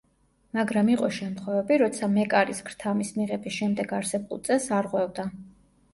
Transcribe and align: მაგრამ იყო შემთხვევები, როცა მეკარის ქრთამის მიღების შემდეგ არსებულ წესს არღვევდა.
მაგრამ 0.59 0.87
იყო 0.93 1.09
შემთხვევები, 1.17 1.77
როცა 1.83 2.09
მეკარის 2.15 2.63
ქრთამის 2.69 3.13
მიღების 3.21 3.59
შემდეგ 3.59 3.97
არსებულ 3.99 4.45
წესს 4.49 4.71
არღვევდა. 4.79 5.29